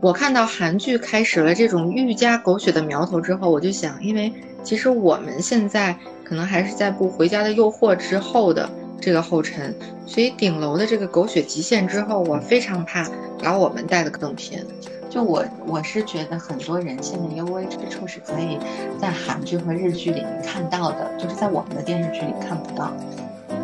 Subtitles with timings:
[0.00, 8.68] 我看到韩剧开始了这种愈加狗血的苗头之后，我就想，因为其实我们现在可能还是在步《回家的诱惑》之后的
[9.00, 9.74] 这个后尘，
[10.06, 13.08] 所以顶楼的这个狗血极限之后，我非常怕
[13.42, 14.64] 把我们带的更偏。
[15.08, 18.58] 就我我是觉得很多人性的幽微之处是可以
[19.00, 22.92] 在韩剧和日剧里面看到的，就是在我们的电视剧里看不到。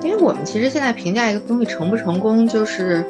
[0.02, 3.04] 因为我们其实现在评价一个东西成不成功，就是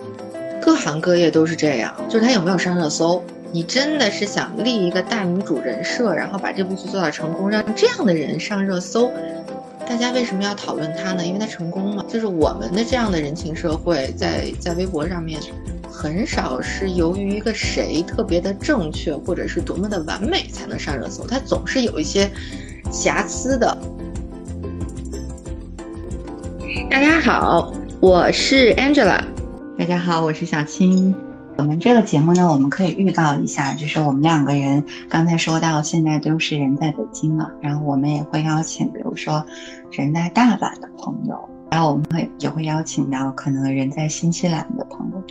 [0.62, 3.20] 各行各业都是这样，就是他有没有上热搜。
[3.50, 9.10] 你真的是想立一个大女主人设，然后把这部剧做到成功，让这样的人上热搜，
[9.86, 11.26] 大家为什么要讨论他呢？
[11.26, 12.06] 因为他成功了。
[12.08, 15.40] 就是我们的这样的人情社会，在在微博上面，
[15.90, 22.30] 很少是由于一个谁特别的正确，或者是多么的完美才能上热搜，他总是有一些
[22.90, 23.76] 瑕疵的。
[26.88, 29.20] 大家好，我是 Angela。
[29.78, 31.14] 大家好，我是小青。
[31.56, 39.44] 我们这个节目呢，我们可以预告一下，就是我们两个人刚才说到，现在都是人在北京了，然后我们也会邀请，比如说
[39.90, 45.22] 人在大阪的朋友，然后我们会也会邀请到可能人在新西兰的朋友。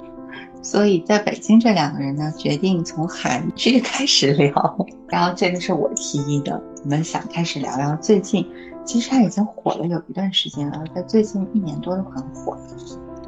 [0.63, 8.45] 所以在北京这两个人呢，决定从韩剧开始聊， 然后这个是我提议的，我们想开始聊聊最近。
[8.83, 12.57] 其实它已经火了有一段时间了，在最近一年多都很火。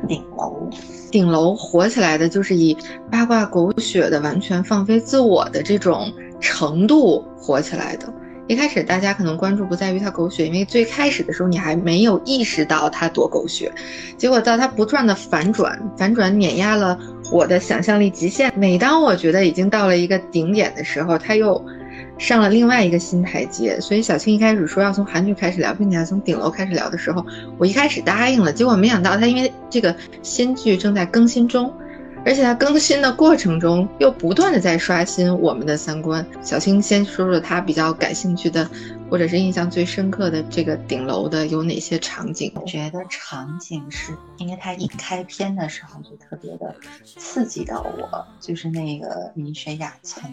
[0.08, 0.70] 顶楼，
[1.12, 2.78] 顶楼火起来的就是以
[3.12, 8.12] 八卦狗血的完全放飞自我的这种程度火起来的。
[8.48, 13.72] 一开始大家可能关注不在于它狗血，因为最开始的时候你还没有意识到它多狗血，
[14.18, 17.00] 结果到它不断的反转，反转碾压了
[17.32, 18.52] 我的想象力极限。
[18.58, 21.64] 每当我觉得已经到了一个顶点的时候，它又。
[22.18, 27.26] 上了另外一个新台阶，所以小青一开始说要从韩剧开始聊，并且要从顶楼开始聊的时候，
[27.58, 31.74] 我一开始答应了，结果没想到他因为这个新剧正在更新中，
[32.26, 36.26] 而且它更新的过程中又不断的在刷新我们的三观。
[36.42, 38.70] 小青先说说他比较感兴趣的，
[39.10, 42.52] 或者是印象最深刻的这个顶楼的有哪些场景？
[42.56, 46.76] 我觉得场景是因为它一开篇的时候就特别的
[47.18, 50.32] 刺激到我，就是那个米雪雅从。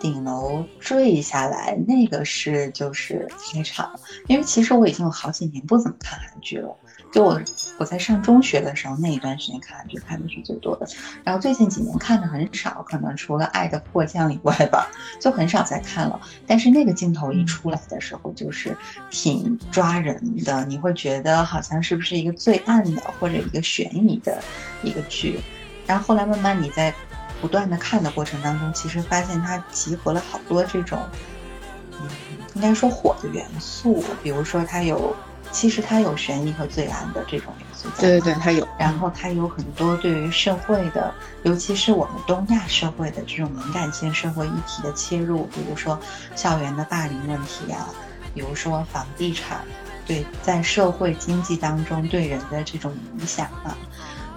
[0.00, 3.88] 顶楼坠下来，那个是就是开场，
[4.26, 6.76] 因为其实我已经有好几年不怎么看韩剧了。
[7.12, 7.40] 就我
[7.78, 10.86] 我在上中学的时候那一段时间看韩剧看的是最多的，
[11.22, 14.90] 然后最近几年看的很少，可能除了《爱的迫降》以外吧，
[15.20, 16.20] 就很少再看了。
[16.46, 18.76] 但是那个镜头一出来的时候，就是
[19.10, 24.42] 挺抓人的，你会觉得好像是不是一个最暗的或者一个悬疑的
[24.82, 25.38] 一个剧。
[25.86, 26.92] 然后后来慢慢你在。
[27.40, 30.96] 不断的看的过程当中，其实发现它集合了好多这种，
[32.00, 32.08] 嗯，
[32.54, 34.04] 应该说火的元素。
[34.22, 35.12] 比如说，它有，
[35.52, 37.88] 其实它有悬疑和罪案的这种元素。
[38.00, 38.66] 对对对，它有。
[38.78, 41.14] 然后它有很多对于社会的，
[41.44, 45.98] 尤其是我们东亚社会的这种敏感性社会议题的切入，比如说
[46.34, 47.88] 校园的霸凌问题啊，
[48.34, 49.60] 比如说房地产
[50.06, 53.76] 对在社会经济当中对人的这种影响啊。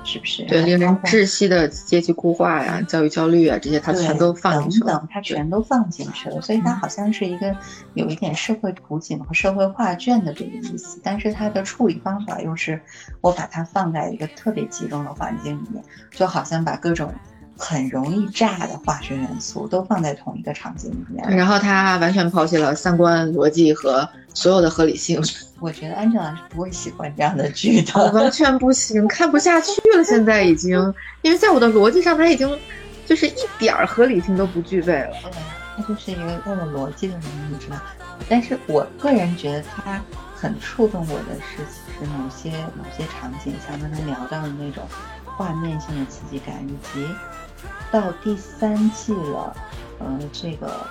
[0.06, 5.06] 是不是对令人窒息的阶级固化呀、教育焦虑啊这些，他全都放进去了。
[5.12, 7.54] 他全都放进去了，所以他好像是一个
[7.96, 11.00] 有一点社会图景和社会画卷的这个意思。
[11.04, 12.80] 但是他的处理方法又是
[13.22, 17.12] 我把它放在一个特别集中的环境里面，就好像把各种
[17.58, 21.38] 很容易炸的化学元素都放在同一个场景里面。
[21.38, 25.22] 然后他完全抛弃了三观逻辑和所有的合理性。
[25.62, 30.04] 我觉得安正老师不会喜欢这样的剧的，完全不行，看不下去了。
[30.04, 32.60] 现在已经，因为在我的逻辑上，他已经
[33.06, 35.12] 就是一点儿合理性都不具备了。
[35.78, 37.78] 他就是一个没有逻辑的人，你知道。
[38.30, 40.02] 但是我个人觉得他
[40.36, 44.84] 很触动我的是，其实某些某些场景，像刚才聊到的那种
[45.26, 47.08] 画面性的刺激感，以及
[47.92, 49.56] 到第三季了，
[50.00, 50.86] 呃，这个。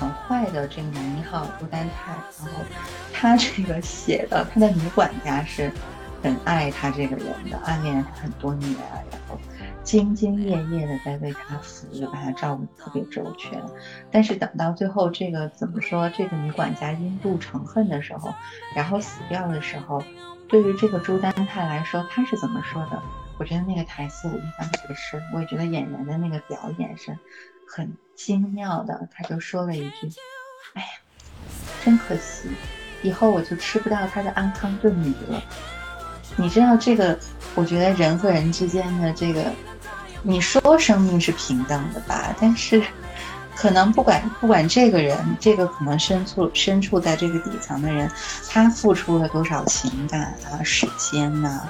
[0.00, 2.12] 很坏的这个男一号朱丹泰，
[2.42, 2.62] 然后
[3.12, 5.70] 他这个写的他的女管家是
[6.22, 8.74] 很爱他这个人的，暗恋他很多年，
[9.10, 9.38] 然后
[9.84, 13.62] 兢兢业业的在为他服务，把他照顾的特别周全。
[14.10, 18.32] 但是等到最后这个怎么说，这个女管家因妒成恨的时候，
[18.74, 20.02] 然后死掉的时候，
[20.48, 23.02] 对于这个朱丹泰来说，他是怎么说的？
[23.40, 27.16] 我觉得那个台词我印象特别深，我也觉得演员的那个表演是
[27.66, 27.90] 很。
[28.14, 30.12] 精妙的，他就说了一句
[30.76, 30.88] ：“哎呀，
[31.82, 32.50] 真可惜，
[33.02, 35.42] 以后我就吃不到他的安康炖鱼了。”
[36.36, 37.18] 你知道这个？
[37.54, 39.50] 我觉得人和人之间的这个，
[40.22, 42.36] 你说生命是平等的吧？
[42.38, 42.84] 但是，
[43.56, 48.06] 可能不管不管这个人，这个可能身处身处在这个底层的人，
[48.50, 51.66] 他付出了多少情感啊、时间呐，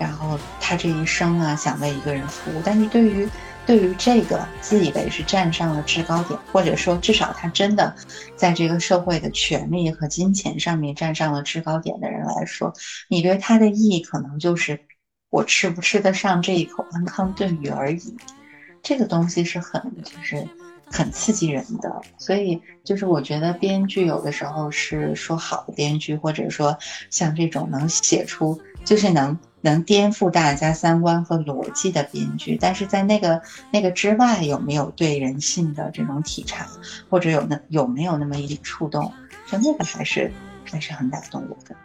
[0.00, 3.28] 然后他这一生啊想为一个人服务，但是对于
[3.66, 7.94] 对于这个自以为是站上了制高点，或者说至少他真的
[8.34, 12.72] 在这个社会的权利和金钱上面站上了制高点的人来说，
[13.08, 14.80] 你对他的意义可能就是
[15.28, 18.16] 我吃不吃得上这一口安康炖鱼而已。
[18.82, 20.48] 这个东西是很就是
[20.90, 26.76] 很刺激人的，所以就是我觉得编剧有的时候是说好的编剧，或者说
[27.10, 29.38] 像这种能写出就是能。
[29.62, 36.66] 能颠覆大家三观和逻辑的编剧，但是在那个那个之外，有没有对人性的这种体察，
[37.10, 39.12] 或者有那有没有那么一点触动？
[39.46, 40.32] 就那个还是
[40.64, 41.76] 还是很打动我的。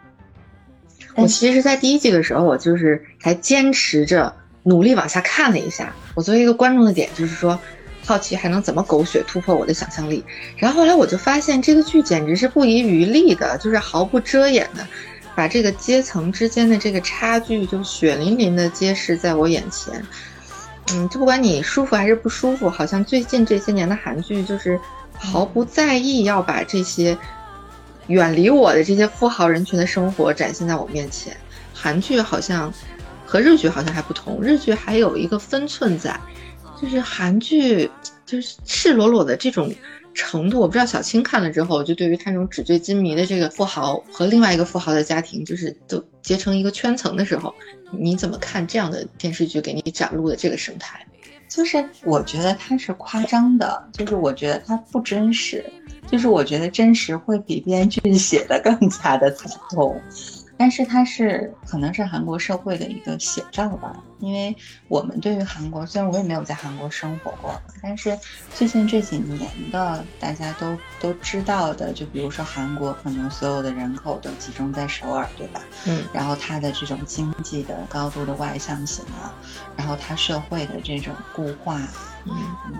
[1.16, 5.92] 我其实，在第一季的时候，我就是还坚持着努力往下看了一下。
[6.14, 7.60] 我作为一个观众的点，就是说
[8.06, 10.24] 好奇还能怎么狗血突破我的想象力。
[10.56, 14.86] 然后后来我就发现，这个剧简直是不遗余力的，就是毫不遮掩的。
[15.36, 20.02] 把这个阶层之间的这个差距就血淋淋的揭示在我眼前，
[20.92, 24.80] 嗯，就不管你舒服还是不舒服，好像最近这些年的韩剧就是
[25.12, 27.16] 毫不在意要把这些
[28.06, 31.36] 远离我的这些富豪人群的生活展现在我面前。
[31.74, 32.72] 韩剧好像
[33.26, 36.18] 和日剧好像还不同，日剧还有一个分寸在，
[36.80, 37.90] 就是韩剧
[38.24, 39.70] 就是赤裸裸的这种。
[40.16, 47.54] 程度我不知道，小青看了之后，就对于他那种纸醉金迷的这个富豪和另外一个富豪的家庭，就是都结成一个圈层的时候，
[47.92, 51.06] 你怎么看这样的电视剧给你展露的这个生态？
[51.48, 55.64] 就是我觉得它是夸张的，就是我觉得它不真实，
[56.10, 60.00] 就是我觉得真实会比编剧写的更加的惨痛。
[60.58, 64.56] 但是它是可能是韩国社会的一个写照吧，因为
[64.88, 68.18] 我们对于韩国，虽然我也没有在韩国生活过，但是
[68.54, 75.60] 最近这几年的大家都都知道的，就比如说韩国可能所有的人口都集中在首尔，对吧？
[75.86, 79.34] 嗯，然后它的这种经济的高度的外向型啊，
[79.76, 81.80] 然后它社会的这种固化。
[82.28, 82.34] 嗯，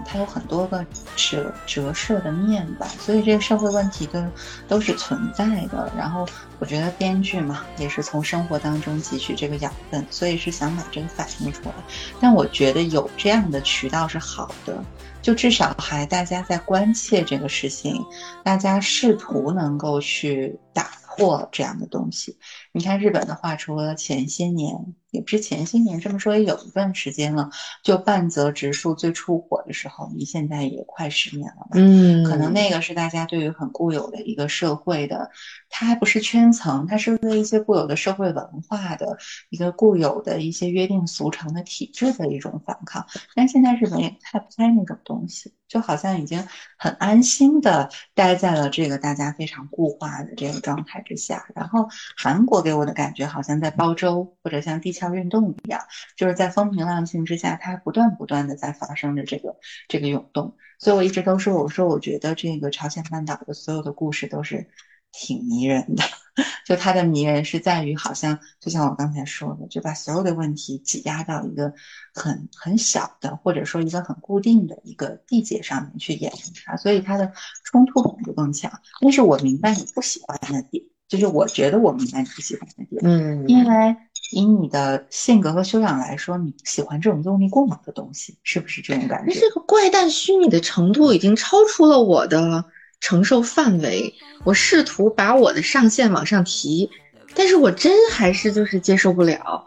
[0.04, 0.84] 它有很多个
[1.14, 4.20] 折折射的面吧，所以这个社会问题都
[4.66, 5.88] 都是存在的。
[5.96, 6.26] 然后
[6.58, 11.74] 我觉得编剧嘛，也是从生活当中汲取这个养分，所以是想把这个反映出来。
[12.20, 14.82] 但我觉得有这样的渠道是好的，
[15.22, 18.04] 就至少还大家在关切这个事情，
[18.44, 22.36] 大家试图能够去打破这样的东西。
[22.72, 24.94] 你看日本的话，除了前些年。
[25.12, 27.48] 也不是前些年这么说，也有一段时间了。
[27.82, 31.70] 就半泽直树最出火的时候，离现在也快十年了吧？
[31.72, 35.30] 嗯，可能那个是大家对于很固有的一个社会的，
[35.78, 39.18] 它还不是圈层，它是对一些固有的社会文化的
[39.50, 43.06] 一个固有的一些约定俗成的体制的一种反抗。
[43.34, 46.42] 但现在日本也太不开那种东西，就好像已经
[46.78, 51.46] 很安心的待在了这个大家非常固化的这个状态之下。
[51.54, 55.06] 然后韩国给我的感觉好像在煲粥，或者像地壳。
[55.06, 55.80] 运动一样，
[56.16, 59.56] 就是在风平浪静之下，它不断不断的在发生着这个
[59.88, 60.56] 这个涌动。
[60.78, 64.68] 所以我一直都说，我说我觉得这个朝鲜半岛的所有的故事都是
[65.16, 66.04] 挺迷人的。
[66.66, 71.72] 就它的迷人是在于，好像就像我刚才说的，就把所有的问题挤压到一个
[72.12, 77.32] 很很小的，或者说一个很固定的一个地界上面去演绎它，所以它的
[77.64, 78.70] 冲突感就更强。
[79.00, 83.96] 但是我明白你不喜欢的点，就是我觉得我明白你不喜欢的点，嗯，因为。
[84.32, 89.38] 以你的性格和修养来说，你喜欢这种用力过猛的东西，是不是这种感觉？
[89.38, 92.64] 这个怪诞虚拟的程度已经超出了我的
[93.00, 94.14] 承受范围。
[94.44, 96.90] 我试图把我的上限往上提，
[97.34, 99.64] 但是我真还是就是接受不了。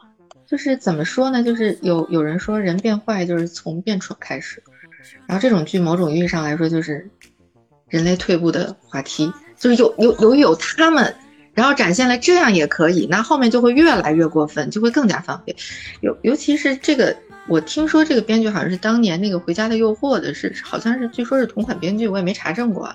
[0.48, 1.44] 就是怎么说呢？
[1.44, 4.64] 就是有有人说人变坏就是从变蠢开始，
[5.28, 7.10] 然后这种剧某种意义上来说就是
[7.88, 11.16] 人类退步的滑梯，就是有有由于有他们。
[11.56, 15.54] 然后展现了这样也可以，那后面就会越来越过分，就会更加放飞。
[16.00, 17.14] 尤尤其是这个，
[17.50, 22.94] 我听说这个编剧好像是当年那个《回家的诱惑》的，是好像是据说是同款编剧，我也没查证过。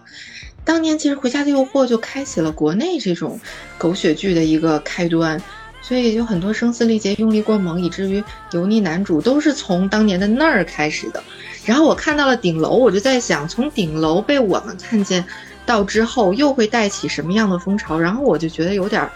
[0.63, 3.39] 当年其实《回家的诱惑》就开启了国内这种
[3.77, 5.43] 狗血剧的一个开端，
[5.83, 11.21] 所以有很多声嘶力竭、用力过猛，以至于油腻男主都是从当年的那儿开始的。
[11.65, 15.25] 然后我看到了顶楼，我就在想，从顶楼被我们看见。
[15.67, 17.99] 到之后又会带起什么样的风潮？
[17.99, 19.09] 然后我就觉得有点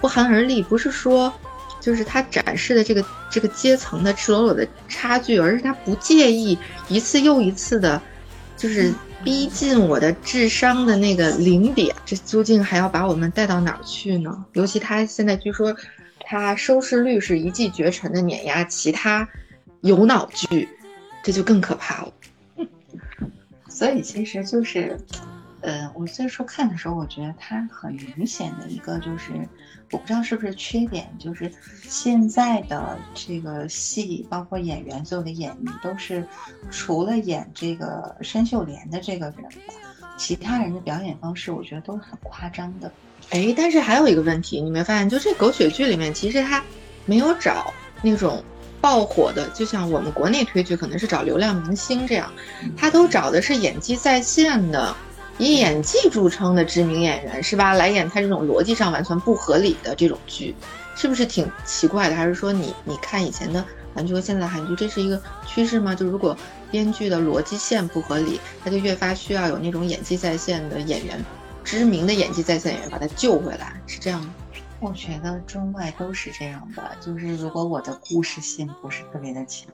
[0.00, 1.30] 不寒而栗，不是说
[1.80, 6.56] 就是他展示的这个这个阶层的赤裸裸的差距，而是他不介意
[6.88, 8.00] 一次又一次的，
[8.56, 8.92] 就是
[9.24, 11.96] 逼近我的智商的那个零点。
[12.04, 14.44] 这究竟还要把我们带到哪儿去呢？
[14.52, 15.74] 尤其他现在据说
[16.20, 19.28] 他收视率是一骑绝尘的碾压其他
[19.80, 20.68] 有脑剧，
[21.22, 22.12] 这就更可怕了。
[23.68, 24.96] 所以其实就是。
[25.62, 29.32] 呃，我最初看的时候，我觉得它很明显的一个就是，
[29.90, 31.52] 我不知道是不是缺点，就是
[31.82, 36.26] 现在的这个戏，包括演员所有的演绎，都是
[36.70, 39.74] 除了演这个申秀莲的这个人吧，
[40.16, 42.90] 其他人的表演方式，我觉得都是很夸张的。
[43.28, 46.64] 哎，但是还有一个问题，你没发现，就这狗血剧里面，其实他
[47.04, 47.70] 没有找
[48.02, 48.42] 那种
[48.80, 52.32] 爆火的，就像我们国内推剧可能是找流量明星这样，
[52.78, 54.96] 他都找的是演技在线的。
[55.40, 57.72] 以演技著称的知名演员是吧？
[57.72, 60.54] 来演他这种逻辑上完全不合理的这种剧，
[60.94, 62.14] 是不是挺奇怪的？
[62.14, 65.94] 还是说你你看以前的韩剧和现在的韩剧，这是一个趋势吗？
[65.94, 66.36] 就如果
[66.70, 71.18] 编剧的逻辑线不合理，他就越发需要有那种演技在线的演员，
[71.64, 74.34] 知名的演技在线演员把他救回来，是这样吗？
[74.78, 79.66] 我觉得中外都是这样的，就是如果我的故事性不是特别的强，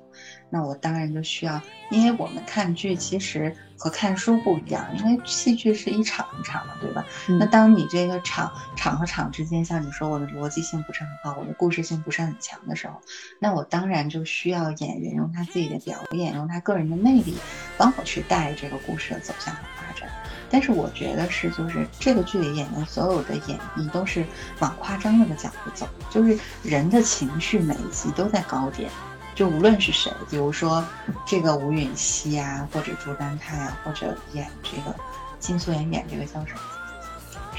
[0.48, 7.04] 那我当然就需要，因为我们看剧其实和看书不一样，因为戏剧是一场一场的，对吧？
[7.38, 13.00] 那当你这个场场和场之间，像你说我的逻辑性不是很好，我的故事性不是很强的时候，
[13.38, 17.36] 那我当然就需要演员用他自己的表演，用他个人的魅力，
[17.76, 20.08] 帮我去带这个故事的走向和发展。
[20.48, 24.24] 但是我觉得是，就是这个剧里演员所有的演绎都是
[24.60, 28.88] 往夸张了的角度走，就是人的情绪每一集都在高点，
[29.36, 30.82] 就无论是谁，比如说
[31.26, 34.96] 这个吴允熙啊，或者朱丹泰啊，或者演这个
[35.38, 36.60] 金素妍演这个叫什么，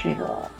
[0.02, 0.50] 这个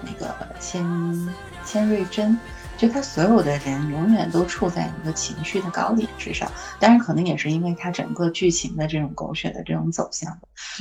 [0.00, 2.36] 那个千千瑞珍。
[2.76, 6.50] 就他所有的人永远都处在一个情绪的高点之上，
[6.80, 10.38] 当然可能也是因为他整个剧情的这种狗血的这种走向，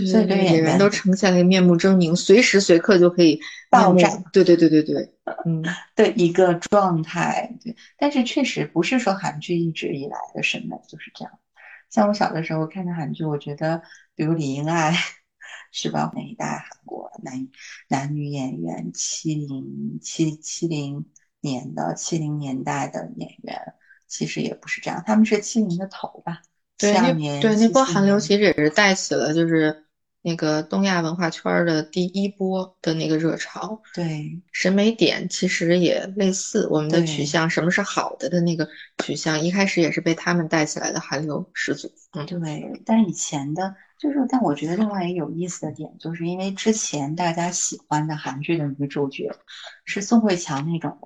[0.10, 4.10] 所以对演员都呈现了面目狰狞，随时随刻就可以爆炸。
[4.34, 5.14] 对对对对对，
[5.46, 5.64] 嗯，
[5.96, 7.56] 的一个状态。
[7.64, 11.40] 对，但是确实不是说韩剧一直以来的审美就是这样。
[11.90, 13.84] 像我小的时候看的韩剧，我觉得
[14.16, 14.94] 比如李英爱，
[15.72, 16.12] 是吧？
[16.16, 17.48] 那一代韩国男
[17.88, 21.06] 男女演员，七零七七零。
[21.44, 23.62] 年的七零年代的演员，
[24.08, 26.40] 其实也不是这样，他们是七零的头吧？
[26.78, 29.86] 对，那对那波韩流其实也是带起了就是
[30.24, 33.80] 那个东亚文化圈的第一波的那个热潮。
[33.94, 38.68] 对，审美点其实也类似，我们的取向什么是好的的那个
[39.04, 41.92] 取向，一开始也是被他们带起来的韩流始祖。
[42.14, 43.76] 嗯，对，但以前的。
[44.04, 49.32] 就是，但我觉得另外一个有意思的点，就是因为之前大家喜欢的韩剧的女主角
[49.86, 50.98] 是宋慧乔那种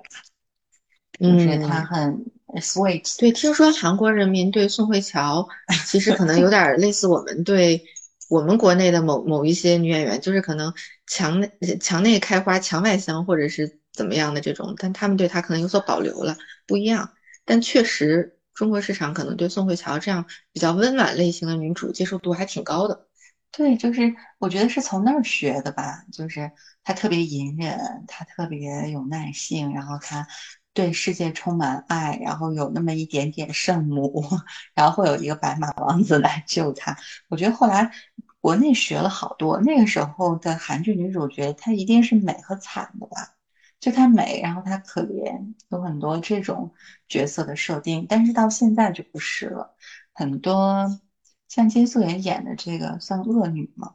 [1.20, 2.25] 的，就是她很
[2.56, 3.20] sweet。
[3.20, 5.48] 对，听说韩国人民对宋慧乔
[5.86, 7.84] 其实可能有点类似我们对
[8.32, 10.74] 我们国内的某某一些女演员，就是可能
[11.06, 16.36] 墙内墙内开花墙外香，或者是怎么样的这种，但他们对她可能有所保留了，
[16.66, 17.12] 不一样。
[17.46, 18.34] 但确实。
[18.57, 23.05] 中国市场可能对宋慧乔这样比较温婉类型的女主接受度还挺高的。
[23.51, 26.03] 对，就是我觉得是从那儿学的吧。
[26.11, 26.51] 就是
[26.83, 30.25] 她特别隐忍，她特别有耐性，然后她
[30.73, 34.23] 对世界充满爱，然后有那么一点点圣母，
[34.73, 36.97] 然后会有一个白马王子来救她。
[37.29, 37.91] 我觉得后来
[38.41, 43.37] 国内学了好多，那个时候的韩剧女主角她一定是美和惨的吧。
[43.79, 46.74] 就她美，然后她可怜，有很多这种
[47.07, 49.75] 角色的设定，但是到现在就不是了。
[50.13, 51.00] 很多
[51.48, 53.93] 像金素妍演的这个算恶女吗？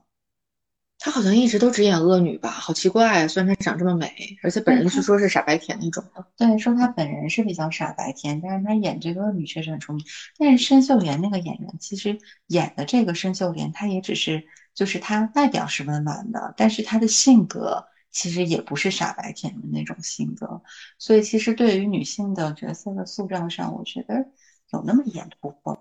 [1.01, 3.27] 她好像一直都只演恶女吧，好奇怪啊！
[3.27, 6.25] 虽然她长这么美，而且本人据说是傻白甜那种的。
[6.37, 10.07] 对，说她本人是比较傻白甜，但是她演这个恶女确实很出名。
[10.39, 17.85] 但是申秀莲那个演员其实演的这个申秀莲，她也只是就是她外表是温暖的，但是她的性格。
[18.13, 20.63] 其实也不是傻白甜的那种性格，
[20.99, 24.27] 所以其实对于女性的角色的塑造上，我觉得
[24.71, 25.79] 有那么一点突破。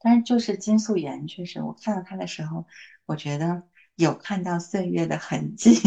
[0.00, 2.66] 但是就是金素妍，确实我看到她的时候，
[3.06, 3.62] 我觉得
[3.94, 5.78] 有看到岁月的痕迹。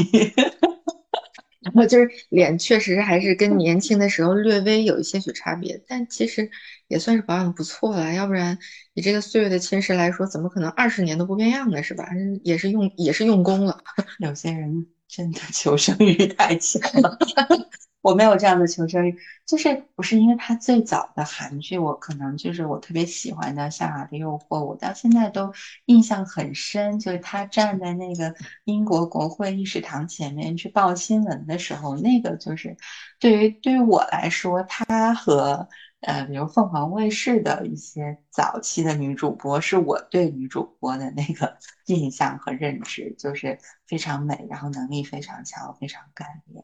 [1.62, 6.50] 然后就是脸确实还是跟年轻的时候略微有一些许差别，但其实
[6.88, 8.14] 也算是保养的不错了。
[8.14, 8.58] 要不然
[8.94, 11.84] 以这个岁月的侵蚀来说，怎么可能二十年都不变样呢？
[11.84, 12.08] 是吧？
[12.44, 13.84] 也是用也是用功了。
[14.20, 14.88] 有些人。
[15.08, 17.18] 真的求生欲太强了，
[18.02, 25.54] 我没有这样的求生欲，就是不是因为他最早的韩剧，我可能就是我特别喜欢的《夏娃的诱惑》，我到现在都
[25.86, 28.34] 印象很深，就是他站在那个
[28.66, 32.76] 英国国会议事堂前面去报新闻的时候，那个就是
[33.20, 35.68] 对于对于我来说，他和。
[36.06, 41.58] 呃，比如凤凰卫视的一些早期的女主播，是我对女主播的那个
[41.88, 43.58] 印象和认知，就是
[43.88, 46.64] 非常美，然后能力非常强，非常干练。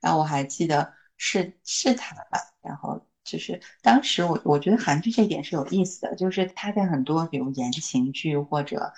[0.00, 8.92] 然后我还记得是是她吧，然后就是当时我我觉得韩剧这点是有意思的，就是她在很多比如言情剧或者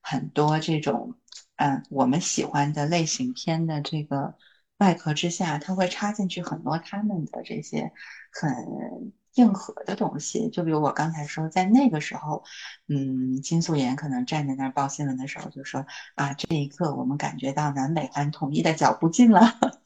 [0.00, 1.14] 很多这种
[1.56, 4.34] 嗯，我们喜欢的类型片的这个
[4.78, 7.92] 外壳之下，它会插进去很多他们的这些
[8.32, 10.48] 很硬核的东西。
[10.50, 12.42] 就比如我刚才说，在那个时候，
[12.88, 19.40] 嗯，金素妍可能站在那儿报新闻的时候，就说啊，这一刻我们感觉到南北韩统一的脚步近了，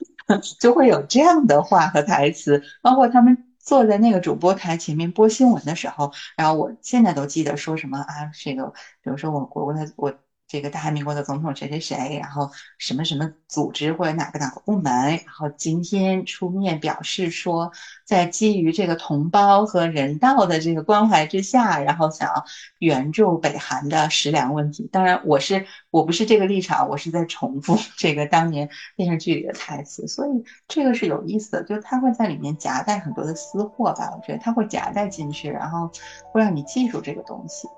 [0.60, 3.44] 就会有这样的话和台词，包括他们。
[3.60, 10.14] 坐在那个主播台前面播新闻的时候，然后我现在都记得说什么啊，这个，比如说我国的我。
[10.48, 17.70] 这个大韩民国的总统谁谁谁，然后什么什么组织或者哪个哪个部门，然后今天出面表示说，
[18.06, 22.44] 在基于这个同胞和人道的这个关怀之下，然后想要
[22.78, 24.88] 援助北韩的食粮问题。
[24.90, 30.06] 当然，我是我不是这个立场，我是在重复 这个当年电视剧里的台词。
[30.08, 30.30] 所以
[30.66, 34.10] 这个是有意思的，就他会在里面夹带很多的私货吧？
[34.16, 35.90] 我觉得他会夹带进去，然后
[36.32, 37.68] 会让你记住这个东西。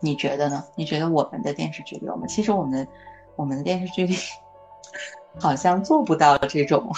[0.00, 0.64] 你觉得呢？
[0.74, 2.26] 你觉得我们的电视剧里有吗？
[2.26, 2.86] 其实我们
[3.36, 4.16] 我们的电视剧里
[5.38, 6.92] 好像做不到这种。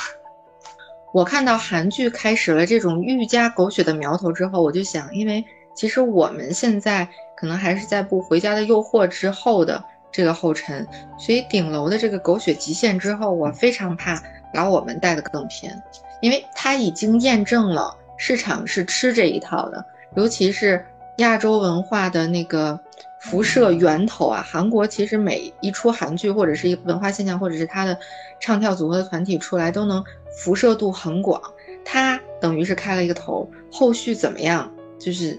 [1.13, 10.87] 我看到韩剧开始了这种愈加狗血的苗头之后，我就想，因为其实我们现在可能还是在步《回家的诱惑》之后的这个后尘，
[11.19, 14.23] 所以顶楼的这个狗血极限之后，我非常怕
[14.55, 15.77] 把我们带的更偏，
[16.21, 20.87] 因为它已经验证了市场是吃这一套的，尤其是
[21.21, 22.79] 亚洲文化的那个。
[23.23, 27.95] 辐射源头啊，韩国其实每一出韩剧或者是一文化现象，或者是他的
[28.41, 30.03] 唱跳组合的团体出来，都能
[30.39, 31.39] 辐射度很广。
[31.85, 35.39] 他等于是开了一个头，后续怎么样，就是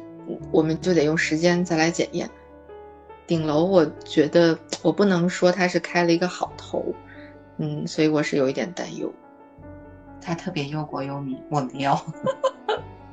[0.51, 2.29] 我们就得用时间再来检验。
[3.25, 6.85] 顶楼，我觉得我不能说他是开了一个好头，
[7.57, 9.11] 嗯，所以我是有一点担忧。
[10.21, 11.99] 他特别忧国忧民，我没有，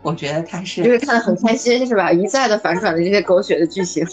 [0.08, 2.10] 我觉得他是就是看得很开心，是吧？
[2.10, 4.06] 一再的反转的这些狗血的剧情。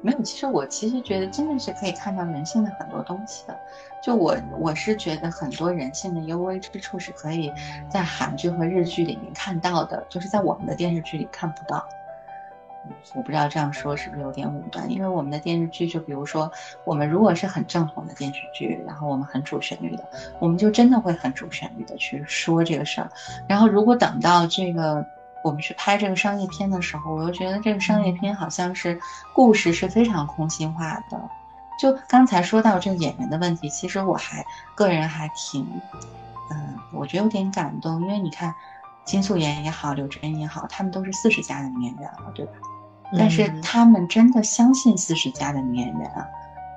[0.00, 3.54] 没有，其实我其实觉得真的是可以看到人性的很多东西的。
[4.02, 7.52] 就我我是觉得很多人性的幽微之处是可以
[7.90, 11.86] 在韩剧和日剧里面看到的，就是在我们的电视剧里看不到。
[13.14, 16.50] 我不知道这样说是不是有点武断，因为我们的电视剧，就比如说
[16.84, 20.04] 我们如果是很正统的电视剧，然后我们很主旋律的，
[20.38, 23.10] 我们就真的会很主旋律的去说这个事儿。
[23.48, 25.04] 然后如果等到这个。
[25.44, 29.00] 我们去拍这个商业片的时候，我又觉得这个商业片好像是
[29.32, 31.30] 故事是非常空心化的。
[31.78, 35.64] 就刚才说到这个演员的问题，其实我还个人还挺，
[36.50, 38.52] 嗯，我觉得有点感动，因为你看
[39.04, 42.52] 金素妍也好，刘真也好，他们都是四十加的女演员了，对吧？
[43.16, 46.26] 但是他们真的相信四十加的女演员啊，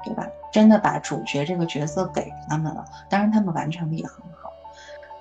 [0.06, 0.28] 对吧？
[0.52, 4.52] 真的把主角这个角色给他们了，当然他们完成的也很好。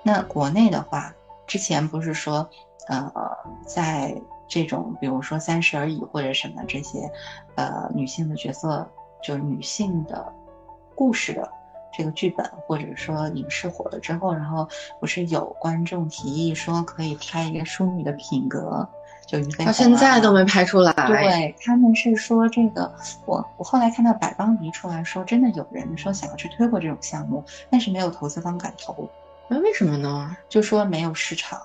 [0.02, 1.10] 那国内的话，
[1.46, 2.50] 之前不是说。
[2.88, 3.12] 呃，
[3.66, 4.14] 在
[4.48, 7.10] 这种比如说《三十而已》或者什么这些，
[7.54, 8.88] 呃，女性的角色，
[9.22, 10.32] 就是女性的
[10.94, 11.48] 故事的
[11.92, 18.88] 这个剧本，或者说影视火了之后，然后不是有观众提议说可以拍一个淑女的品格，
[19.26, 20.92] 就一个到现在都没拍出来。
[20.92, 22.92] 对他们是说这个，
[23.26, 29.08] 我我后来看到百邦迪出来说，真的有人说想要去推过这种项目，但是没有投资方敢投。
[29.48, 30.36] 那为什么呢？
[30.48, 31.60] 就说没有市场。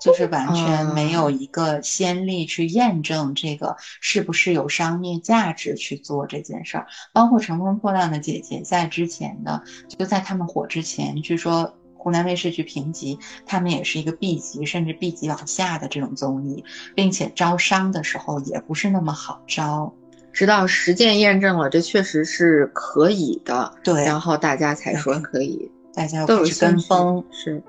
[0.00, 19.92] 就是完全没有一个先例去验证这个是不是有商业价值去做这件事儿，包括《乘风破浪的姐姐》在之前的，就在他们火之前，据说湖南卫视去评级，他们也是一个 B 级甚至 B 级往下的这种综艺，并且招商的时候也不是那么好招，
[20.32, 27.62] 直到实践验证了这确实是可以的，对，然后大家才说可以，大家都有跟风是。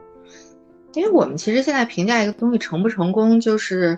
[0.93, 3.97] 因为我们其实现在评价一个东西成不成功，就是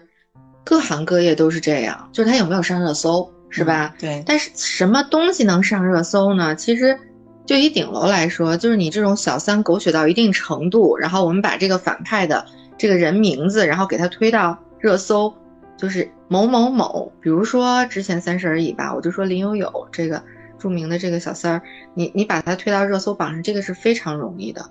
[0.63, 3.95] 各行各业都是这样，就是它有没有上热搜，是吧？
[3.97, 4.23] 对。
[4.25, 6.55] 但是什么东西能上热搜呢？
[6.55, 6.97] 其实
[7.45, 12.45] 就以顶楼来说，就是你这种小三狗血到一定程度，然后我们把这个反派的
[12.77, 15.33] 这个人名字，然后给他推到热搜，
[15.75, 20.21] 就是某某某，比如说之前三十而已吧，我就说林有有这个
[20.59, 21.61] 著名的这个小三儿，
[21.95, 24.63] 你你把他推到热搜榜上，这个是非常容易的。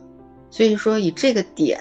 [0.51, 1.79] 所以说以这个点。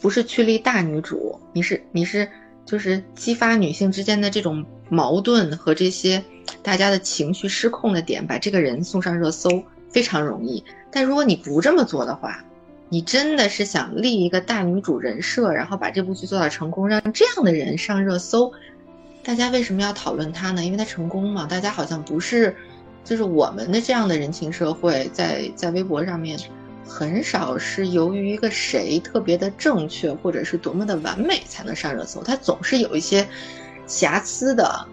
[0.00, 2.28] 不是去立大女主，你是你是
[2.66, 6.22] 就是激发女性之间的这种矛盾和这些
[6.62, 10.62] 大家的情绪失控的点，把这个人送上热搜非常容易。
[10.90, 12.44] 但如果你不这么做的话，
[12.90, 18.52] 你真的是想立一个大女主人设，然后把这部剧做到成功，让这样的人上热搜，
[19.22, 20.64] 大家为什么要讨论他呢？
[20.64, 21.46] 因为他成功嘛。
[21.46, 22.54] 大家好像不是，
[23.02, 26.38] 就是我们的这样的人情社会，在在微博上面。
[26.86, 33.26] 很少是由于一个谁特别的正确，或者是多么的完美才能上热搜，它总是有一些
[33.86, 34.86] 瑕疵的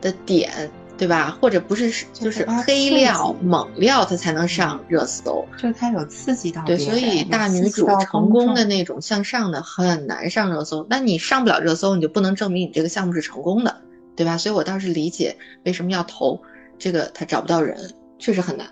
[0.00, 1.36] 的点，对吧？
[1.40, 5.46] 或者不是就是黑料猛料，它才能上热搜。
[5.56, 10.86] 就是它有刺激到对，所以大女主成功的那种向上的很难上热搜。
[10.88, 13.82] 那你上不了热搜，你就不能证明你这个项目是成功的，
[14.16, 14.38] 对吧？
[14.38, 16.40] 所以我倒是理解为什么要投
[16.78, 18.66] 这个，他找不到人，确实很难。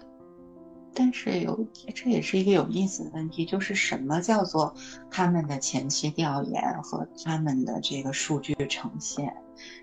[0.94, 4.74] 但是有，这也是一个有意思的问题，就是什么叫做
[5.10, 9.34] 他们的前期调研和他们的这个数据呈现，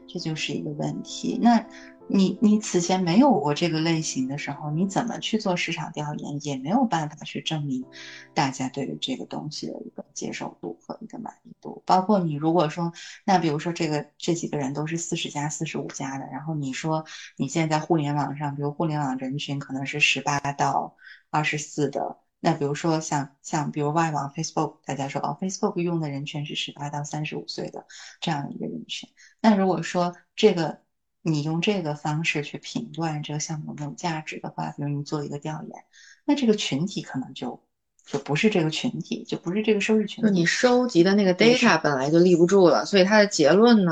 [0.08, 1.40] 这就是一个问题。
[1.42, 1.66] 那。
[2.12, 7.86] 你你此前没有过这个类型的时候，你怎么去做市场调研，也没有办法去证明
[8.34, 11.84] 大家对于这个东西的一个接受度和一个满意度。
[11.86, 12.92] 包括你如果说，
[13.26, 17.06] 那比如说这个这几个人都是四十加、四十五加的，然后你说
[17.38, 20.96] 你现在在互联网上，比如互联网人群可能是十八到
[21.30, 27.86] 二十四的，那比如说像像比如外网 Facebook，大家说哦，Facebook 用的人群是十八到三十五岁的
[28.22, 29.10] 这样一个人群，
[29.42, 30.80] 那如果说这个。
[31.22, 35.84] 你用这个方式去评断这个项目有没有价值的话，比如你做一个调研，
[36.24, 37.62] 那这个群体可能就
[38.06, 40.24] 就不是这个群体，就不是这个收视群。
[40.24, 43.92] 就你收集的那个 data 本来就立不住了，所以它的结论呢？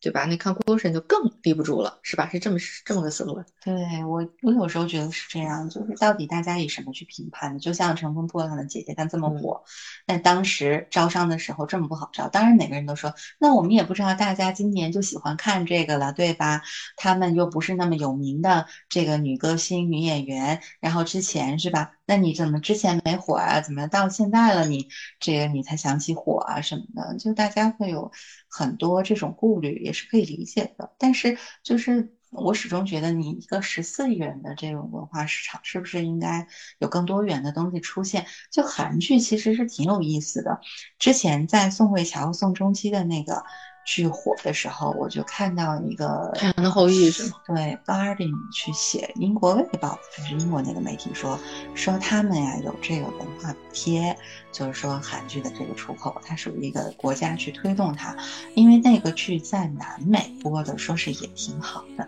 [0.00, 0.24] 对吧？
[0.26, 2.28] 那 conclusion 就更立不住了，是吧？
[2.30, 3.42] 是这么这么个思路。
[3.64, 7.58] 对我，我有时候觉得是这样，就是到底大家以什么去评判呢？
[7.58, 9.62] 就像《乘风破浪的姐姐》，她这么火，
[10.06, 12.28] 但当时招商的时候这么不好招。
[12.28, 16.62] 当然，每个人都说，那我们也不知道大家今年就喜欢看这个了，对吧？
[16.96, 21.92] 他们又不是那么有名的这个女歌星、女演员，然后之前是吧？
[22.06, 23.60] 那你怎么之前没火啊？
[23.60, 27.18] 怎么到现在了，你这个你才想起火啊什么的？
[27.18, 28.12] 就大家会有。
[28.48, 36.46] 很多这种顾虑也是可以理解的，但是就是我始终觉得，你一个十四亿人的这种文化市场，是不是应该
[36.78, 38.26] 有更多元的东西出现？
[38.50, 40.60] 就韩剧其实是挺有意思的，
[40.98, 43.44] 之前在宋慧乔、宋仲基的那个。
[43.90, 47.36] 剧火的时候，我就看到一个《太阳的后裔》是吗？
[47.46, 51.38] 对，Guardian 去写英国卫报还是英国那个媒体说
[51.74, 54.14] 说他们呀有这个文化补贴，
[54.52, 58.14] 就是说韩剧的这个出口，它属于一个国家去推动它，
[58.54, 62.06] 因为那个剧在南美播的，说是也挺好的。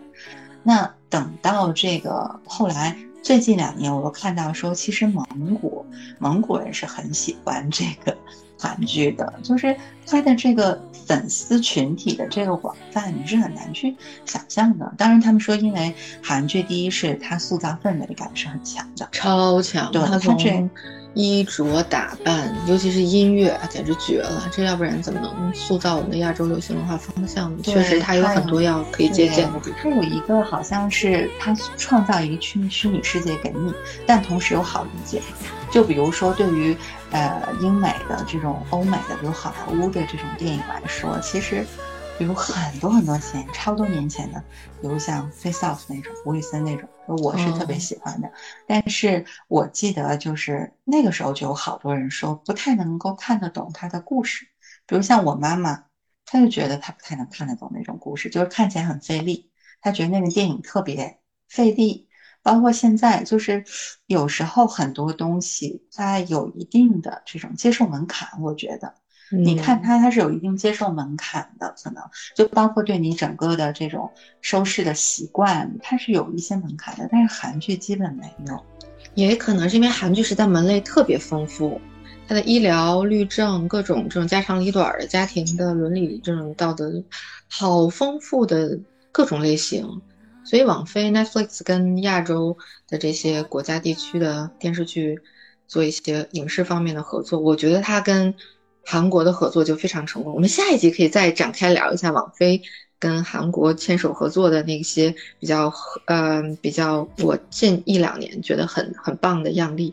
[0.61, 5.25] 那等到这个后来最近两年，我又看到说，其实蒙
[5.59, 5.83] 古
[6.19, 8.15] 蒙古人是很喜欢这个。
[8.61, 13.95] 韩剧的，就是它的这个粉丝群体的这个广泛，你是很难去
[14.25, 14.93] 想象的。
[14.97, 19.91] 当然，他们说，因为韩剧第一是它塑造氛围感是很强的，超强。
[19.91, 20.69] 对，它从
[21.13, 24.47] 衣着打扮，尤其是音乐，简直绝了。
[24.49, 27.57] 这要不然怎么能塑造我们的亚洲流行文化方向呢？
[27.63, 29.59] 确实，它有很多要可以借鉴的。
[29.81, 33.73] 它有一个好像是它创造一个虚虚拟世界给你，
[34.05, 35.21] 但同时又好理解。
[35.69, 36.75] 就比如说，对于
[37.11, 41.65] 呃英美的这种欧美的，比如好莱坞的这种电影来说，其实，
[42.17, 44.41] 比如很多很多前超多年前的，
[44.81, 48.31] 比如像《Face Off》那种，吴宇森那种，我是特别喜欢的。
[48.65, 54.47] 但是我记得就是那个时候就有好多人说不太能够看得懂他的故事，
[54.85, 55.83] 比如像我妈妈，
[56.25, 61.19] 她就觉得她不太能看得懂那种故事，就是看起来很费力，她觉得那个电影特别
[61.49, 62.07] 费力。
[62.43, 63.63] 包括现在，就是
[64.07, 68.41] 有时候很多东西它有一定的这种接受门槛。
[68.41, 68.93] 我觉得，
[69.29, 72.03] 你看它，它是有一定接受门槛的，可能
[72.35, 77.07] 就包括对你整个的这种收视的习惯，它是有一些门槛的。
[77.11, 78.59] 但是韩剧基本没有，
[79.13, 81.79] 也可能是因为韩剧时代门类特别丰富，
[82.27, 86.91] 它的医疗、律政各种这种家长里短的家庭的伦理这种道德，
[87.47, 88.77] 好丰富的
[89.11, 90.01] 各种类型。
[90.43, 95.19] 所以，网飞 Netflix 跟亚洲的这些国家地区的电视剧
[95.67, 98.33] 做一些影视方面的合作，我觉得它跟
[98.85, 100.33] 韩国的合作就非常成功。
[100.33, 102.61] 我们下一集可以再展开聊一下网飞
[102.99, 105.71] 跟韩国牵手合作的那些比较，
[106.07, 109.91] 呃，比较我近一两年觉得很很棒的样例，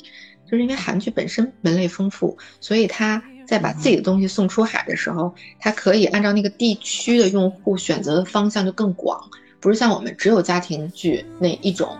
[0.50, 9.20] 就是因为韩剧本身门类丰富，所以它在把自己的东西送出海的时候，它可以按照那个地区的用户选择的方向就更广。
[9.61, 11.97] 不是像我们只有家庭剧那一种，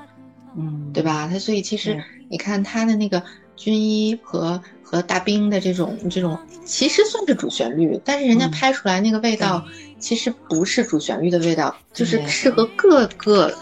[0.57, 1.29] 嗯，对吧？
[1.31, 3.23] 他所以其实你看他的那个
[3.57, 9.65] 军医和和大兵的这种这种，其实算是主旋律，但是人家拍出来那个味道，
[9.99, 13.53] 其实不是主旋律的味道，就是适合各个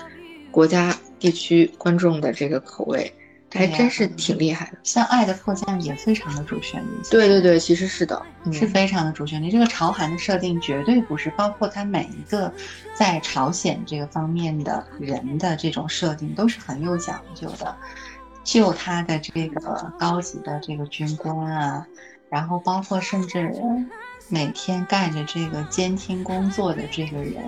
[0.50, 3.12] 国家地区观众的这个口味。
[3.52, 6.88] 还真是挺厉害的，像《爱的迫降》也非常的主旋律。
[7.10, 8.20] 对对对，其实是的，
[8.52, 9.50] 是非常的主旋律。
[9.50, 12.52] 这个朝韩的设定绝对不是，包括他每一个
[12.94, 17.74] 在朝鲜这个方面的人的这种设定都是很有讲究的。
[18.42, 21.86] 就他的这个高级的这个军官啊，
[22.28, 23.52] 然后包括甚至
[24.28, 27.42] 每天干着这个监听工作的这个人。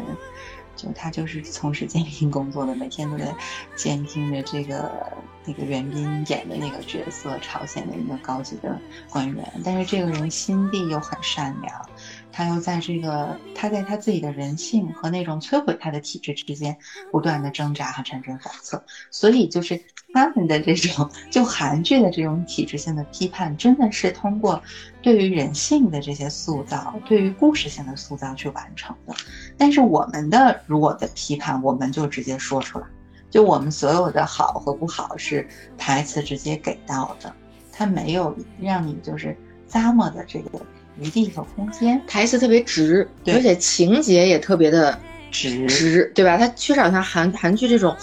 [0.79, 3.35] 就他就是从事监听工作的，每天都在
[3.77, 4.91] 监听着这个
[5.45, 9.53] 那个袁彬演的那个角色，朝鲜的一个高级的官员。
[9.65, 11.89] 但是这个人心地又很善良，
[12.31, 16.79] 他又在这个他在他自己的人性和那种摧毁他的体制之间
[17.11, 18.85] 不断的挣扎和辗转反侧。
[19.11, 19.83] 所以就是
[20.15, 24.61] 他们的这种就韩剧的这种体制性的批判，真的是通过
[25.03, 29.15] 对于人性的这些塑造，对于故事性的塑造去完成的。
[29.57, 32.87] 但是我们的如果的批判，我们就直接说出来，
[33.31, 37.33] 就我们所有的好和不好是台词直接给到的，
[37.71, 39.37] 它没有让你就是
[39.71, 40.61] 咂摸的这个
[40.99, 44.99] 余地和空间，台词特别直，而且情节也特别的
[45.31, 46.39] 直直，对吧？
[46.39, 47.95] 它缺少像韩韩剧这种，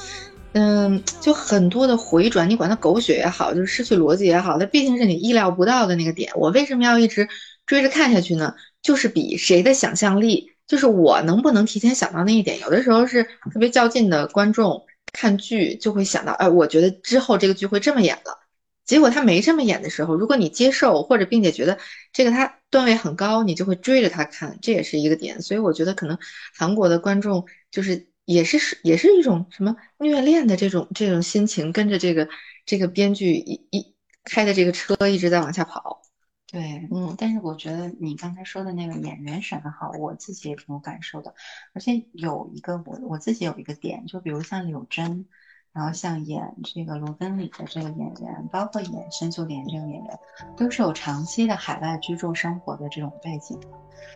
[0.57, 6.31] 嗯，就很多的回转，你管它狗血也好，就是失去逻辑也好，它毕竟是你意料不到的那个点。
[6.35, 7.27] 我为什么要一直
[7.65, 8.55] 追着看下去呢？
[8.81, 10.53] 就是比谁的想象力。
[10.65, 12.57] 就是我能不能提前想到那一点？
[12.61, 18.39] 有的时候是特别较劲的观众看剧就会想到，哎，我觉得之后这个剧会这么演了。
[18.85, 21.77] 结果他没这么演的时候，如果你接受或者并且觉得
[22.13, 25.41] 这个他段位很高，你就会追着他看，这也是一个点。
[25.41, 26.17] 所以我觉得可能
[26.57, 32.27] 韩国的观众就是也是是也是一种什么虐恋的这种这种心情，跟着这个
[32.65, 36.01] 这个编剧一一开的这个车一直在往下跑。
[36.47, 41.33] 对，嗯，但是我觉得你刚才说的那个演员选的好，我自己也挺有感受的。
[41.73, 45.27] 而且有一个我我自己有一个点，就比如像柳甄，
[45.75, 50.19] 然后像演这个罗根里的这个演员，包括演申秀莲这个演员，
[50.55, 53.59] 都是有长期的海外居住生活的这种背景，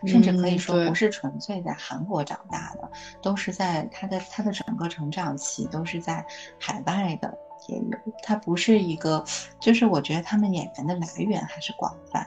[0.06, 6.24] 甚至可以说不是纯粹在韩国长大的，都是在他的他的整个成长期都是在
[6.58, 7.32] 海外的。
[7.68, 7.84] 也有，
[8.22, 9.22] 他不是一个，
[9.60, 12.26] 就是我觉得他们演员的来源还是广泛，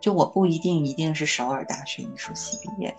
[0.00, 2.96] 就我不一定一定是首尔大学艺术系毕业的，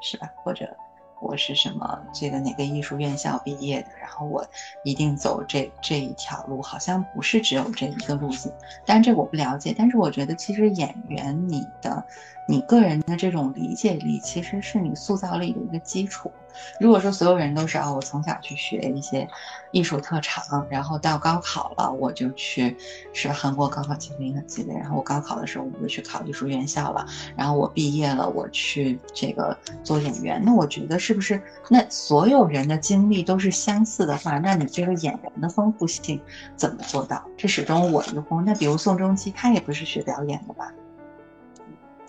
[0.00, 0.28] 是吧？
[0.42, 0.76] 或者
[1.20, 4.44] 我是什么这个哪个艺术院校毕业的，然后我
[4.84, 8.52] 一定走这这一条路，好像不是只有这一个路子，
[8.86, 9.74] 但这我不了解。
[9.76, 12.04] 但是我觉得其实演员你的
[12.50, 16.32] 你个人的这种理解力，其实是你塑造力的一个基础。
[16.80, 19.28] 如果说所有人都是啊，我从小去学一些
[19.70, 22.76] 艺术特长，然后到高考了我就去
[23.12, 36.20] 是韩国高考前面的积累，然后我高考的时候我就去考艺术院校了，然后我毕业了我去这个做演员，那我觉得是不是那所有人的经历都是相似的话，那你这个演员的丰富性
[36.56, 37.24] 怎么做到？
[37.36, 38.42] 这始终我疑惑。
[38.44, 40.72] 那比如宋仲基，他也不是学表演的吧？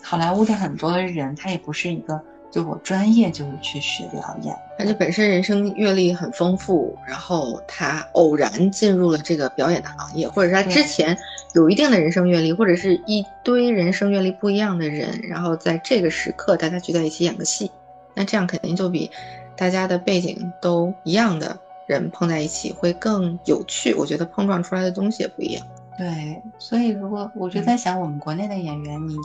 [0.02, 2.20] 好莱坞的很多人，他也不是一个。
[2.50, 11.16] 就我专业就是去学表演，而且本身人生阅历很丰富，然后他偶然进入了这个表演的行业，或者是他之前
[11.54, 17.70] 有一定的人生阅历，或者是一堆人生阅历不一样的人，然后在这个时刻大家聚在一起演个戏，
[18.12, 19.10] 那这样肯定就比
[19.56, 23.94] 大家的背景都一样的人碰在一起会更有趣。
[23.94, 25.66] 我觉得碰撞出来的东西也不一样。
[25.96, 29.16] 对，所以如果我就在想，我们国内的演员，你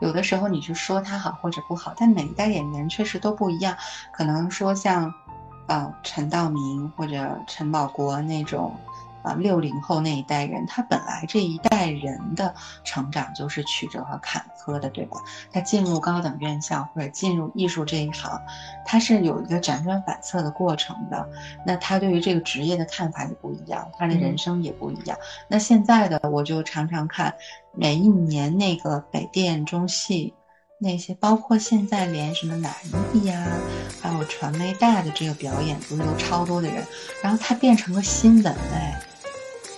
[0.00, 3.76] 有的时候你去说他好或者不好，但每一代演员确实都不一样。
[4.12, 5.12] 可能说像，
[5.66, 8.74] 呃，陈道明或者陈宝国那种。
[9.24, 15.16] 啊，六零后那一代人，他本来这一代人的成长就是曲折和坎坷的，对吧？
[15.50, 18.38] 他进入高等院校或者进入艺术这一行，
[18.84, 21.26] 他是有一个辗转反侧的过程的。
[21.66, 25.16] 那他对于这个职业的看法也不一样，他的人生也不一样。
[25.48, 27.34] 那现在的我就常常看，
[27.72, 30.34] 每一年那个北电中戏
[30.78, 32.70] 那些，包括现在连什么南
[33.14, 33.46] 艺呀，
[34.02, 36.84] 还有传媒大的这个表演，不是都超多的人，
[37.22, 39.00] 然后他变成了新闻哎。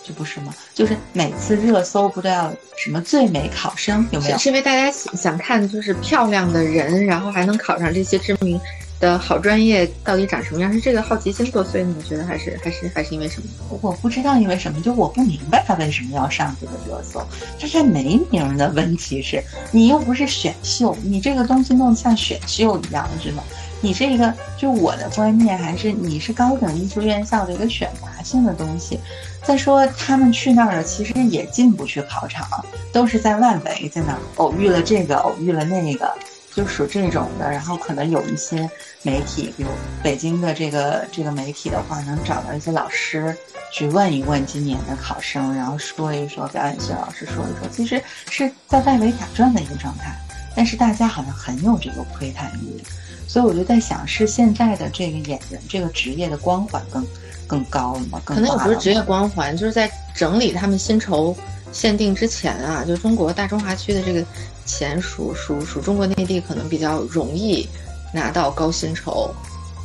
[0.07, 0.55] 这不是吗？
[0.73, 4.39] 就是每次热搜不都要什么最美考生有没有？
[4.39, 8.61] 是因为大家想看就是漂亮的人，然后还能考上这些知名
[9.01, 10.73] 的好专业，到底长什么样？
[10.73, 11.83] 是这个好奇心作祟？
[11.83, 13.49] 你觉得还是还是还是因为什么？
[13.83, 17.21] 我不知道因为什么，就我不明白他为什么要上这个热搜。
[17.59, 19.43] 这是没名的问题，是
[19.73, 23.43] 你又不是选秀，你这个东西弄得像选秀一样，是吗？
[23.83, 28.99] 你这个就我的观念还是你是高等艺术院校的一个选拔性的东西。
[29.47, 32.45] 再说他们去那儿了，其实也进不去考场，
[32.93, 36.13] 都是在外围，在那偶遇了这个，偶遇了那个，
[36.53, 37.49] 就属这种的。
[37.49, 38.69] 然后可能有一些
[39.05, 39.69] 媒体，比如
[40.03, 43.37] 北京的这个这个媒体的话，能找到一些老师
[43.73, 50.13] 去问一问今年的考生，然后说一说表演系老师说一说，其实是在外围打转的一个状态。
[50.57, 52.83] 但是大家好像很有这个窥探欲，
[53.29, 57.07] 所以我就在想，是现在的这个演员这个职业的光环更。
[57.47, 58.21] 更高了嘛？
[58.25, 61.37] 可能也不是职业光环，就是在整理他们薪酬
[61.73, 64.25] 限定之前啊，就中国大中华区的这个
[64.65, 67.69] 钱属属属中国内地可能比较容易
[68.13, 69.35] 拿到高薪酬、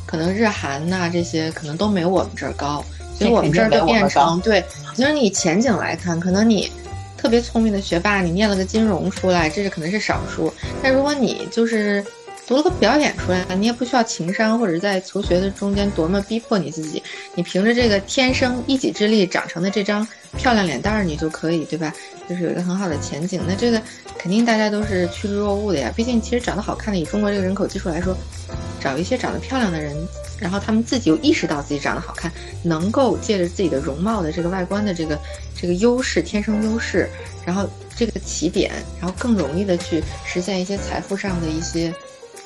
[0.06, 2.84] 可能日韩呐、这些可能都没我们这儿高，
[3.18, 4.64] 所以我们这儿就变成对，
[4.96, 6.70] 就是你前景来看，可能你
[7.16, 12.04] 特别聪明的学霸，你念了个金融出来，这是可能是少数，但如果你就是。
[12.46, 17.02] 读了个表演出来，你也不需要情商，或者在求学的中间多么逼迫你自己，
[17.34, 21.94] 你凭着这个天生一己之力长成的这张漂亮脸蛋儿，你就可以，对吧？
[22.28, 23.40] 就是有一个很好的前景。
[23.46, 23.80] 那这个
[24.18, 25.92] 肯定大家都是趋之若鹜的呀。
[25.96, 28.14] 毕竟其实长得好看的，以中国这个人口基数来说，
[28.80, 29.96] 找一些长得漂亮的人，
[30.38, 32.30] 然后他们自己又意识到自己长得好看，
[32.62, 35.18] 能够借着自己的容貌的这个外观的这个
[35.58, 37.08] 这个优势，天生优势，
[37.46, 41.94] 然后这个起点，然后更容易的去实现一些财富上的一些。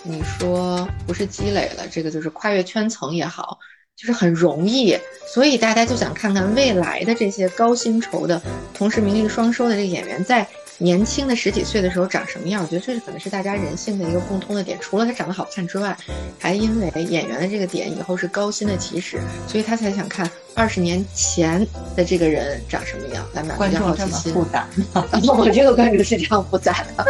[0.08, 3.58] 你说不是积累了，这个就是跨越圈层也好，
[3.96, 4.96] 就是很容易，
[5.34, 8.40] 所以大家就想看看未来的这些高薪酬的，
[8.72, 10.46] 同时名利双收的这个演员，在
[10.78, 12.62] 年轻的十几岁的时候长什么样？
[12.62, 14.78] 我觉得这是可能是大家人性的一个共通的点。
[14.80, 15.96] 除了他长得好看之外，
[16.38, 24.34] 还因为演员的这个点以后是高薪的起始，所以他才想看二十年前的这个人长什么样，来满足观众好奇心。
[24.34, 24.68] 复杂，
[25.36, 27.06] 我这个观众是这样复杂的，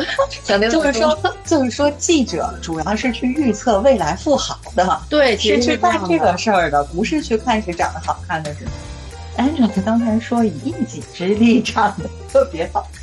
[0.70, 8.60] 就是说，就是说，记者主要是去预测未来富豪的，对，其是去办这个事儿的，不是去看谁长得好看的人。
[9.36, 12.95] Angela 刚才说以一己之力唱的特别好看，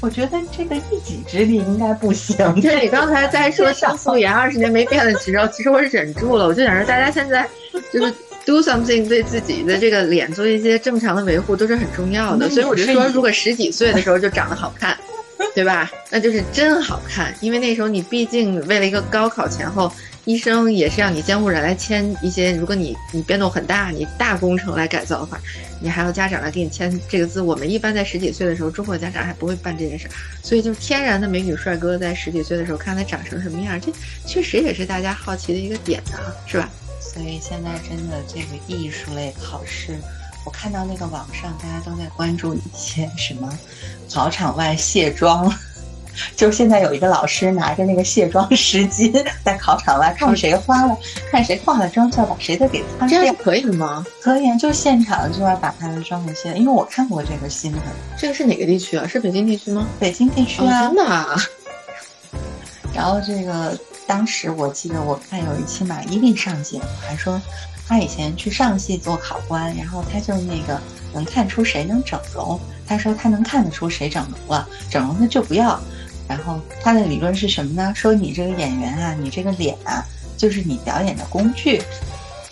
[0.00, 2.36] 我觉得这个一己之力应该不行。
[2.60, 7.46] 就是你刚才在说像素颜二十年没变的时候，其实我忍住了，我就想说大家现在
[7.92, 8.12] 就是
[8.46, 14.96] do something 对自己的这个脸做一些正常的维护都是很重要的，所以我就说，如果十几岁的时候就长得好看，
[15.54, 15.90] 对吧？
[16.10, 19.92] 那就是真好看，因为那时候你毕竟为了一个高考前后。
[20.26, 25.40] 医生也是让你监护人来签一些，如果你你变动很大，你大工程来改造的话，
[25.80, 27.40] 你还要家长来给你签这个字。
[27.40, 30.08] 我们一般在十几岁的时候，中国家长还不会办这件事，
[30.42, 33.90] 所以就是天然的美女帅哥在十几岁的时候看他长成什么样，这
[34.26, 36.68] 确实也是大家好奇的一个点啊，是吧？
[37.00, 39.98] 所以现在真的这个艺术类考试，
[40.44, 43.58] 我看到那个网上大家都在关注一些什么
[44.12, 45.52] 考场外卸妆。
[46.36, 50.96] 就现在有一个老师拿着那个卸妆湿巾在考场外看谁花了，
[51.30, 53.36] 看谁化了妆就要把谁的给擦掉这样。
[53.42, 54.04] 可以吗？
[54.20, 56.56] 可以啊，就现场就要把他的妆给卸了。
[56.56, 57.80] 因为我看过这个新闻，
[58.18, 59.06] 这个是哪个地区啊？
[59.06, 59.86] 是北京地区吗？
[59.98, 61.36] 北京地区哦，啊真，的啊？
[62.94, 67.40] 然后这个当时我记得我看有一期马伊琍上节目，还说
[67.86, 70.80] 她以前去上戏做考官，然后她就那个
[71.14, 75.80] 能看出谁能整容，她说她能看得出谁整容了，整容的就不要。
[76.30, 77.92] 然后他的理论是什么呢？
[77.96, 81.82] 说你这个演员啊，你这个脸啊，就是你表演的工具。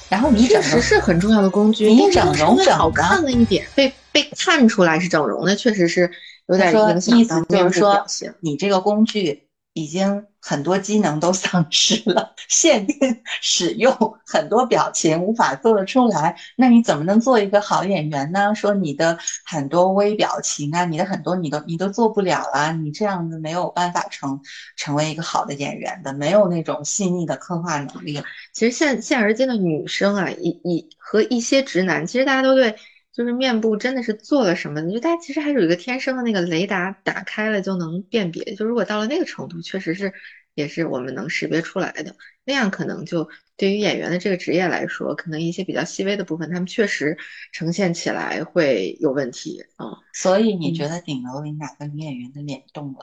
[0.08, 1.88] 然后你整容确实是很重要的工具。
[1.88, 6.10] 你整容整好看了一点被被看出来是整容的，确实是
[6.48, 8.04] 有点影响意思到面部就是说。
[8.40, 12.96] 你这个工具已经很多机能都丧失了， 限定
[13.42, 13.92] 使用，
[14.24, 16.34] 很多表情无法做得出来。
[16.56, 18.54] 那你怎么能做一个好演员呢？
[18.54, 24.40] 说你的很多微表情啊，你的很多你都你都做不了啊，你这样子没有办法成
[24.74, 28.22] 成为一个好的演员的，没有那种细腻的刻画能力。
[28.54, 32.74] 其实现现而今的女生啊，一一和一些直男，其实大家都对
[33.12, 34.80] 就是面部真的是做了什么？
[34.80, 38.54] 你就大家其实还是有一个天生的那个雷达打开了就能辨别。
[38.54, 40.12] 就如果到了那个程度，确实是
[40.58, 42.16] 也是我们能识别出来的。
[42.44, 47.16] 那样可能就对于演员的这个职业来说，可能一些比较细微的部分，他们确实
[47.52, 49.86] 呈现起来会有问题啊。
[50.12, 52.98] 所以你觉得顶楼里哪个女演员的脸动了？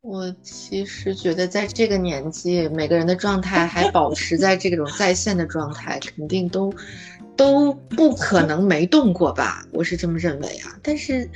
[0.00, 6.72] 我其实觉得，在这个年纪，每个人的状态还保持在这种在线的状态，肯定都
[7.36, 9.66] 都不可能没动过吧？
[9.72, 10.78] 我是这么认为啊。
[10.82, 11.28] 但是，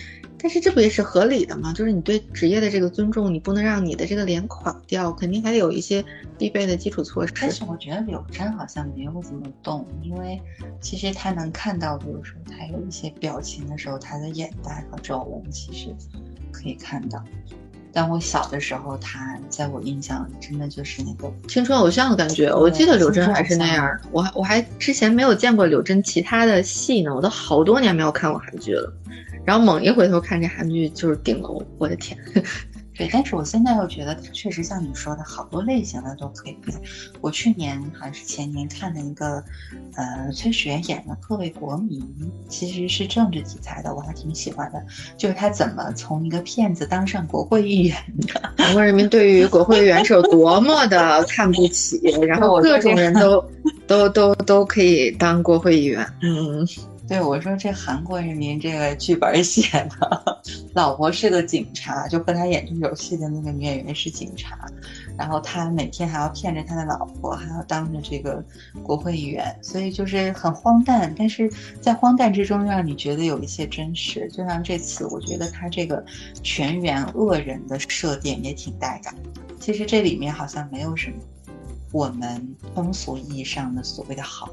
[0.44, 1.72] 但是这不也是合理的吗？
[1.72, 6.04] 就是你对职业的这个尊重，你不能让你的这个脸垮掉，肯定还得有一些
[6.36, 7.32] 必备的基础措施。
[7.40, 10.38] 但是我觉得柳真好像没有怎么动，因为
[10.82, 15.88] 其实他能看到，比如说他有一些表情的时候，他的眼袋和皱纹其实
[16.52, 17.24] 可以看到。
[17.90, 24.00] 但我小的时候，他在我印象里真的就是那个青春偶像的感觉，我记得柳真还是那样的。
[24.12, 28.92] 我还我还之前没有见过柳真其他的戏呢，我都好多年没有看过韩剧了。
[29.44, 32.18] 然后猛一回头看这韩剧就是顶楼，我的天！
[32.96, 36.80] 对，但是我现在又觉得，确实像你说的，好多类型的都可以变。
[37.20, 39.42] 我去年还是前年看的一个，
[39.96, 42.00] 呃，崔始源演的《各位国民》，
[42.48, 44.80] 其实是政治题材的，我还挺喜欢的。
[45.16, 47.96] 就是他怎么从一个骗子当上国会议员
[48.28, 48.40] 的。
[48.56, 53.44] 韩国人民对于国会议员是有多么的看不起， 然后各种人 都
[53.88, 56.06] 都都都可以当国会议员。
[56.22, 56.64] 嗯。
[57.06, 59.68] 对，我说这韩国人民这个剧本写
[60.00, 60.42] 的，
[60.72, 64.58] 老婆是个警察，就和他演这游戏的那个女演员是警察，
[65.18, 68.42] 然后他每天还要骗着他的老婆，还要当着这个
[68.82, 71.14] 国会议员，所以就是很荒诞。
[71.16, 74.26] 但是在荒诞之中，让你觉得有一些真实。
[74.30, 76.02] 就像这次，我觉得他这个
[76.42, 79.14] 全员恶人的设定也挺带感。
[79.60, 81.16] 其实这里面好像没有什么
[81.92, 84.48] 我们通俗意义上的所谓的好？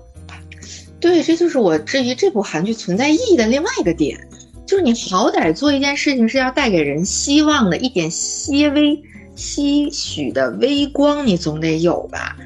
[1.02, 4.18] 对，这就是我质疑这部韩剧存在意义的另外一个点，
[4.66, 9.02] 就是你好歹做一件事情是要带给人希望的，一点些微。
[9.34, 12.38] 些许的微光，你总得有吧？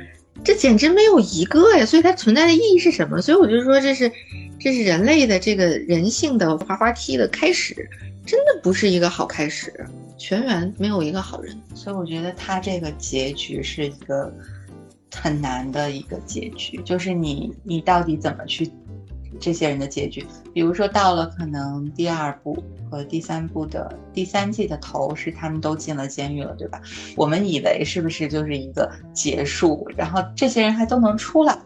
[0.43, 1.85] 这简直没有一个呀！
[1.85, 3.19] 所以它存在的意义是什么？
[3.19, 4.09] 所以我就说，这是，
[4.59, 7.75] 这是人类的这个人性的滑滑梯的开始，
[8.23, 9.73] 真的不是一个好开始。
[10.17, 14.31] 全员没有一个好人，所以我觉得他这个结局是一个
[15.15, 18.69] 很难的一个结局，就是你，你到底怎么去？
[19.37, 22.57] 这些人的结局，比如说到了可能第二部
[22.89, 26.81] 和第三部的第三季的头是他们都进了监狱了，对吧？
[27.17, 31.57] 我们以为是不是就是一个结束，然后这些人还都能出来？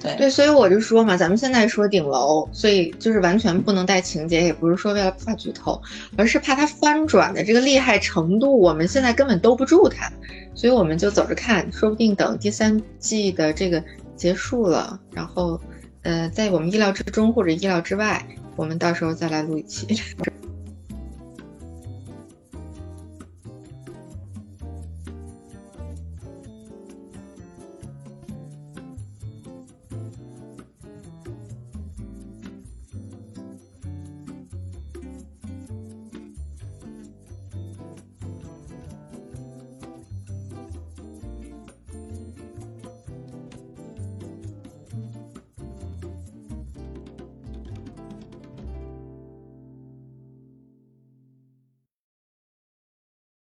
[0.00, 5.80] 对，所以我就说嘛，咱们现在说顶楼，所以就是完全不能带情节，也不是说为了怕剧透，
[6.16, 10.10] 而是怕它翻转的这个厉害程度，我们现在根本兜不住它，
[10.54, 13.82] 所以我们就走着看，说不定等第三季的这个
[14.16, 15.60] 结束了，然后。
[16.02, 18.26] 呃，在我们意料之中或者意料之外，
[18.56, 19.86] 我们到时候再来录一期。